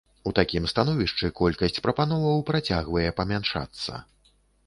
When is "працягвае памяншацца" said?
2.49-4.01